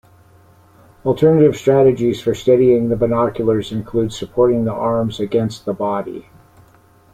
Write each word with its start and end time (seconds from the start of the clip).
Alternative 1.05 1.55
strategies 1.55 2.19
for 2.21 2.33
steadying 2.33 2.89
the 2.89 2.95
binoculars 2.95 3.71
include 3.71 4.11
supporting 4.11 4.65
the 4.65 4.73
arms 4.73 5.19
against 5.19 5.65
the 5.65 5.75
body. 5.75 6.25